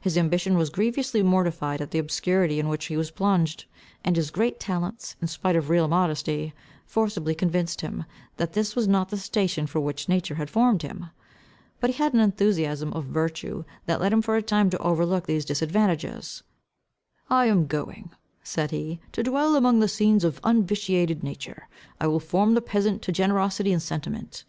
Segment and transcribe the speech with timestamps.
[0.00, 3.64] His ambition was grievously mortified at the obscurity in which he was plunged;
[4.04, 6.54] and his great talents, in spite of real modesty,
[6.86, 8.04] forcibly convinced him,
[8.36, 11.06] that this was not the station for which nature had formed him.
[11.80, 15.26] But he had an enthusiasm of virtue, that led him for a time to overlook
[15.26, 16.44] these disadvantages.
[17.28, 18.12] "I am going,"
[18.44, 21.66] said he, "to dwell among scenes of unvitiated nature.
[22.00, 24.44] I will form the peasant to generosity and sentiment.